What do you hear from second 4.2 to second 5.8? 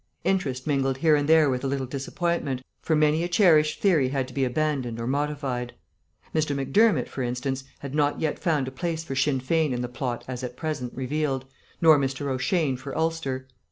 to be abandoned or modified.